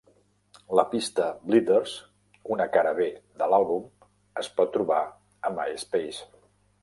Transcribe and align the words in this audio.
La 0.77 0.83
pista 0.93 1.25
"Bleeders", 1.49 1.91
una 2.55 2.67
cara 2.77 2.93
B 3.01 3.07
de 3.41 3.51
l'àlbum, 3.53 3.85
es 4.45 4.51
pot 4.61 4.75
trobar 4.79 5.01
a 5.51 5.55
MySpace. 5.59 6.27